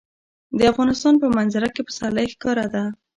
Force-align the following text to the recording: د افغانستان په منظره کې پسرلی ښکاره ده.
د 0.57 0.59
افغانستان 0.71 1.13
په 1.21 1.27
منظره 1.35 1.67
کې 1.73 1.81
پسرلی 1.87 2.25
ښکاره 2.33 2.65
ده. 2.73 2.83